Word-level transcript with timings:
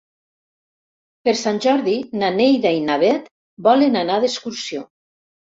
Per 1.27 1.33
Sant 1.41 1.59
Jordi 1.67 1.93
na 2.23 2.31
Neida 2.39 2.73
i 2.79 2.81
na 2.89 2.97
Bet 3.05 3.29
volen 3.69 4.03
anar 4.03 4.17
d'excursió. 4.25 4.83